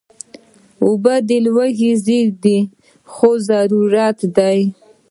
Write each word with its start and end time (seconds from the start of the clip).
اوبه 0.83 1.15
د 1.27 1.29
لوږې 1.45 1.91
ضد 2.05 2.09
نه 2.31 2.35
دي، 2.43 2.59
خو 3.11 3.29
ضرورت 3.47 4.19
دي 4.37 4.59